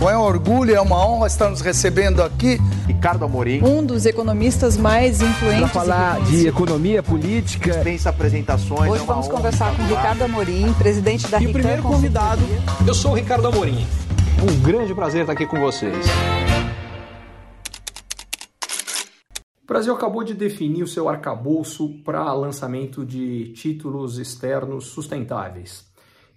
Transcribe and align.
Bom, 0.00 0.08
é 0.08 0.16
um 0.16 0.22
orgulho, 0.22 0.74
é 0.74 0.80
uma 0.80 0.96
honra 1.06 1.26
estar 1.26 1.50
nos 1.50 1.60
recebendo 1.60 2.22
aqui. 2.22 2.56
Ricardo 2.86 3.22
Amorim. 3.26 3.62
Um 3.62 3.84
dos 3.84 4.06
economistas 4.06 4.74
mais 4.78 5.20
influentes. 5.20 5.60
Para 5.60 5.68
falar 5.68 6.20
de 6.22 6.48
economia 6.48 7.02
política. 7.02 7.70
Dispensa 7.70 8.08
apresentações. 8.08 8.90
Hoje 8.90 9.02
é 9.02 9.06
vamos 9.06 9.28
conversar 9.28 9.76
com 9.76 9.82
Ricardo 9.82 10.24
Amorim, 10.24 10.72
presidente 10.72 11.28
da 11.28 11.38
E 11.38 11.48
o 11.48 11.52
primeiro 11.52 11.82
convidado, 11.82 12.40
eu 12.88 12.94
sou 12.94 13.10
o 13.10 13.14
Ricardo 13.14 13.46
Amorim. 13.48 13.86
Um 14.42 14.62
grande 14.62 14.94
prazer 14.94 15.20
estar 15.20 15.34
aqui 15.34 15.44
com 15.44 15.60
vocês. 15.60 16.06
O 19.62 19.66
Brasil 19.68 19.92
acabou 19.92 20.24
de 20.24 20.32
definir 20.32 20.82
o 20.82 20.88
seu 20.88 21.10
arcabouço 21.10 22.02
para 22.06 22.32
lançamento 22.32 23.04
de 23.04 23.52
títulos 23.52 24.18
externos 24.18 24.86
sustentáveis. 24.86 25.89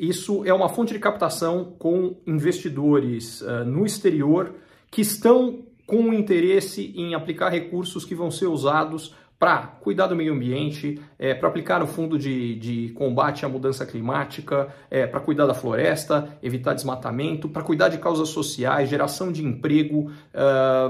Isso 0.00 0.46
é 0.46 0.54
uma 0.54 0.70
fonte 0.70 0.94
de 0.94 0.98
captação 0.98 1.76
com 1.78 2.16
investidores 2.26 3.42
uh, 3.42 3.66
no 3.66 3.84
exterior 3.84 4.54
que 4.90 5.02
estão 5.02 5.66
com 5.86 6.14
interesse 6.14 6.90
em 6.96 7.14
aplicar 7.14 7.50
recursos 7.50 8.02
que 8.02 8.14
vão 8.14 8.30
ser 8.30 8.46
usados 8.46 9.14
para 9.38 9.66
cuidar 9.66 10.06
do 10.06 10.16
meio 10.16 10.32
ambiente, 10.32 10.98
é, 11.18 11.34
para 11.34 11.50
aplicar 11.50 11.80
no 11.80 11.86
fundo 11.86 12.18
de, 12.18 12.54
de, 12.54 12.88
combate 12.94 13.44
à 13.44 13.48
mudança 13.48 13.84
climática, 13.84 14.74
é, 14.90 15.06
para 15.06 15.20
cuidar 15.20 15.46
da 15.46 15.54
floresta, 15.54 16.38
evitar 16.42 16.72
desmatamento, 16.72 17.48
para 17.48 17.62
cuidar 17.62 17.90
de 17.90 17.98
causas 17.98 18.30
sociais, 18.30 18.88
geração 18.88 19.30
de 19.30 19.44
emprego. 19.44 20.10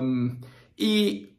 Um, 0.03 0.37
e 0.79 1.33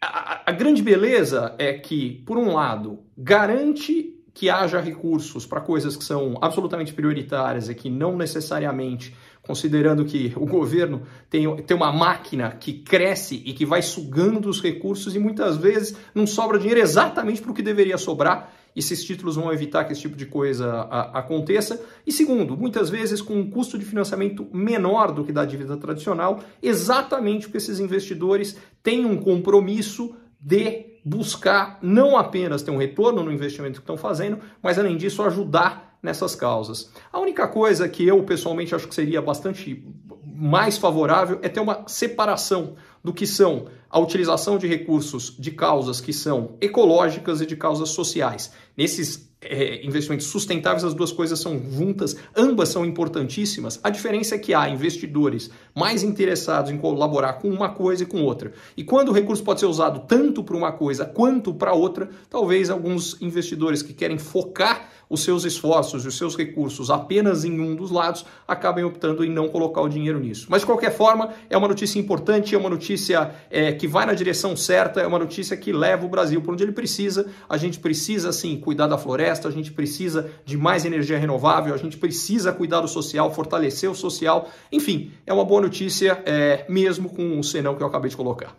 a, 0.00 0.50
a 0.50 0.52
grande 0.52 0.82
beleza 0.82 1.54
é 1.58 1.74
que, 1.74 2.22
por 2.26 2.38
um 2.38 2.54
lado, 2.54 3.00
garante 3.16 4.17
que 4.38 4.48
haja 4.48 4.80
recursos 4.80 5.44
para 5.44 5.60
coisas 5.60 5.96
que 5.96 6.04
são 6.04 6.38
absolutamente 6.40 6.94
prioritárias 6.94 7.68
e 7.68 7.74
que 7.74 7.90
não 7.90 8.16
necessariamente, 8.16 9.12
considerando 9.42 10.04
que 10.04 10.32
o 10.36 10.46
governo 10.46 11.02
tem, 11.28 11.56
tem 11.62 11.76
uma 11.76 11.90
máquina 11.90 12.52
que 12.52 12.74
cresce 12.74 13.42
e 13.44 13.52
que 13.52 13.66
vai 13.66 13.82
sugando 13.82 14.48
os 14.48 14.62
recursos 14.62 15.16
e 15.16 15.18
muitas 15.18 15.56
vezes 15.56 15.96
não 16.14 16.24
sobra 16.24 16.56
dinheiro 16.56 16.80
exatamente 16.80 17.42
para 17.42 17.50
o 17.50 17.54
que 17.54 17.62
deveria 17.62 17.98
sobrar, 17.98 18.52
e 18.76 18.78
esses 18.78 19.02
títulos 19.04 19.34
vão 19.34 19.52
evitar 19.52 19.84
que 19.84 19.92
esse 19.92 20.02
tipo 20.02 20.16
de 20.16 20.26
coisa 20.26 20.82
aconteça. 21.12 21.84
E 22.06 22.12
segundo, 22.12 22.56
muitas 22.56 22.88
vezes 22.88 23.20
com 23.20 23.34
um 23.34 23.50
custo 23.50 23.76
de 23.76 23.84
financiamento 23.84 24.46
menor 24.52 25.10
do 25.10 25.24
que 25.24 25.32
da 25.32 25.44
dívida 25.44 25.76
tradicional, 25.76 26.38
exatamente 26.62 27.46
porque 27.46 27.58
esses 27.58 27.80
investidores 27.80 28.56
têm 28.84 29.04
um 29.04 29.16
compromisso 29.16 30.14
de 30.40 30.87
buscar 31.04 31.78
não 31.82 32.16
apenas 32.16 32.62
ter 32.62 32.70
um 32.70 32.78
retorno 32.78 33.22
no 33.22 33.32
investimento 33.32 33.74
que 33.74 33.82
estão 33.82 33.96
fazendo, 33.96 34.38
mas 34.62 34.78
além 34.78 34.96
disso 34.96 35.22
ajudar 35.22 35.98
nessas 36.02 36.34
causas. 36.34 36.90
A 37.12 37.18
única 37.18 37.48
coisa 37.48 37.88
que 37.88 38.06
eu 38.06 38.22
pessoalmente 38.22 38.74
acho 38.74 38.86
que 38.88 38.94
seria 38.94 39.20
bastante 39.20 39.84
mais 40.24 40.78
favorável 40.78 41.40
é 41.42 41.48
ter 41.48 41.60
uma 41.60 41.84
separação 41.88 42.76
do 43.02 43.12
que 43.12 43.26
são 43.26 43.66
a 43.90 43.98
utilização 43.98 44.58
de 44.58 44.66
recursos 44.66 45.34
de 45.38 45.50
causas 45.50 46.00
que 46.00 46.12
são 46.12 46.56
ecológicas 46.60 47.40
e 47.40 47.46
de 47.46 47.56
causas 47.56 47.88
sociais. 47.90 48.52
Nesses 48.76 49.27
é, 49.40 49.84
investimentos 49.86 50.26
sustentáveis, 50.26 50.84
as 50.84 50.94
duas 50.94 51.12
coisas 51.12 51.38
são 51.38 51.60
juntas, 51.70 52.16
ambas 52.36 52.68
são 52.70 52.84
importantíssimas. 52.84 53.78
A 53.82 53.90
diferença 53.90 54.34
é 54.34 54.38
que 54.38 54.52
há 54.52 54.68
investidores 54.68 55.50
mais 55.74 56.02
interessados 56.02 56.70
em 56.70 56.78
colaborar 56.78 57.34
com 57.34 57.48
uma 57.48 57.68
coisa 57.68 58.02
e 58.02 58.06
com 58.06 58.22
outra. 58.22 58.52
E 58.76 58.82
quando 58.82 59.10
o 59.10 59.12
recurso 59.12 59.42
pode 59.42 59.60
ser 59.60 59.66
usado 59.66 60.00
tanto 60.08 60.42
para 60.42 60.56
uma 60.56 60.72
coisa 60.72 61.04
quanto 61.04 61.54
para 61.54 61.72
outra, 61.72 62.08
talvez 62.28 62.68
alguns 62.70 63.20
investidores 63.20 63.82
que 63.82 63.92
querem 63.92 64.18
focar 64.18 64.88
os 65.08 65.22
seus 65.22 65.44
esforços 65.44 66.04
e 66.04 66.08
os 66.08 66.16
seus 66.16 66.36
recursos 66.36 66.90
apenas 66.90 67.44
em 67.44 67.58
um 67.60 67.74
dos 67.74 67.90
lados 67.90 68.24
acabem 68.46 68.84
optando 68.84 69.24
em 69.24 69.30
não 69.30 69.48
colocar 69.48 69.80
o 69.80 69.88
dinheiro 69.88 70.18
nisso. 70.18 70.46
Mas 70.50 70.60
de 70.60 70.66
qualquer 70.66 70.94
forma, 70.94 71.30
é 71.48 71.56
uma 71.56 71.68
notícia 71.68 71.98
importante, 71.98 72.54
é 72.54 72.58
uma 72.58 72.68
notícia 72.68 73.34
é, 73.50 73.72
que 73.72 73.88
vai 73.88 74.04
na 74.04 74.14
direção 74.14 74.56
certa, 74.56 75.00
é 75.00 75.06
uma 75.06 75.18
notícia 75.18 75.56
que 75.56 75.72
leva 75.72 76.04
o 76.04 76.08
Brasil 76.08 76.40
para 76.42 76.52
onde 76.52 76.62
ele 76.62 76.72
precisa. 76.72 77.26
A 77.48 77.56
gente 77.56 77.78
precisa, 77.78 78.32
sim, 78.32 78.58
cuidar 78.58 78.86
da 78.86 78.98
floresta, 79.28 79.48
a 79.48 79.50
gente 79.50 79.70
precisa 79.72 80.30
de 80.44 80.56
mais 80.56 80.84
energia 80.84 81.18
renovável, 81.18 81.74
a 81.74 81.76
gente 81.76 81.96
precisa 81.96 82.52
cuidar 82.52 82.80
do 82.80 82.88
social, 82.88 83.32
fortalecer 83.32 83.90
o 83.90 83.94
social. 83.94 84.48
Enfim, 84.72 85.10
é 85.26 85.32
uma 85.32 85.44
boa 85.44 85.60
notícia, 85.60 86.22
é, 86.24 86.64
mesmo 86.68 87.08
com 87.08 87.38
o 87.38 87.44
senão 87.44 87.74
que 87.74 87.82
eu 87.82 87.86
acabei 87.86 88.10
de 88.10 88.16
colocar. 88.16 88.56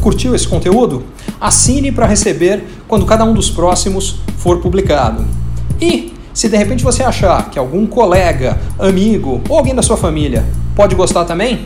Curtiu 0.00 0.34
esse 0.34 0.46
conteúdo? 0.46 1.04
Assine 1.40 1.90
para 1.90 2.06
receber 2.06 2.62
quando 2.86 3.04
cada 3.04 3.24
um 3.24 3.34
dos 3.34 3.50
próximos 3.50 4.20
for 4.38 4.60
publicado. 4.60 5.26
E 5.80 6.14
se 6.32 6.48
de 6.48 6.56
repente 6.56 6.84
você 6.84 7.02
achar 7.02 7.50
que 7.50 7.58
algum 7.58 7.86
colega, 7.86 8.56
amigo 8.78 9.42
ou 9.48 9.58
alguém 9.58 9.74
da 9.74 9.82
sua 9.82 9.96
família 9.96 10.44
pode 10.76 10.94
gostar 10.94 11.24
também, 11.24 11.64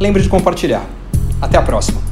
lembre 0.00 0.22
de 0.22 0.28
compartilhar. 0.28 0.86
Até 1.42 1.58
a 1.58 1.62
próxima! 1.62 2.03